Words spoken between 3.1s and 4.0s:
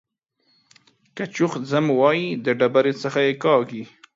يې کاږي.